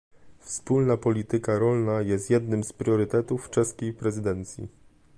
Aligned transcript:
Wspólna 0.39 0.97
polityka 0.97 1.59
rolna 1.59 2.01
jest 2.01 2.29
jednym 2.29 2.63
z 2.63 2.73
priorytetów 2.73 3.49
czeskiej 3.49 3.93
prezydencji 3.93 4.67